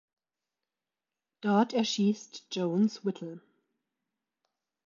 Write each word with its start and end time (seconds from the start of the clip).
Dort 1.41 1.73
erschießt 1.73 2.47
Jones 2.53 3.05
Whittle. 3.05 3.39